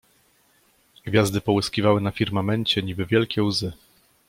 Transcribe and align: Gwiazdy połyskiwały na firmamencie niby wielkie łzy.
Gwiazdy 1.05 1.41
połyskiwały 1.41 2.01
na 2.01 2.11
firmamencie 2.11 2.83
niby 2.83 3.05
wielkie 3.05 3.43
łzy. 3.43 3.73